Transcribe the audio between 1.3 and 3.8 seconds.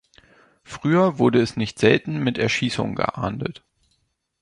es nicht selten mit Erschießung geahndet.